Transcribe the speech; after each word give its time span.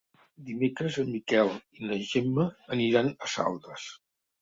Dimecres 0.45 0.97
en 1.03 1.11
Miquel 1.17 1.53
i 1.83 1.91
na 1.91 2.01
Gemma 2.09 2.49
aniran 2.79 3.15
a 3.15 3.35
Saldes. 3.39 3.91